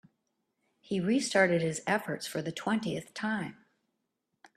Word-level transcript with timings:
He 0.79 0.99
restarted 0.99 1.61
his 1.61 1.83
efforts 1.85 2.25
for 2.25 2.41
the 2.41 2.51
twentieth 2.51 3.13
time. 3.13 3.57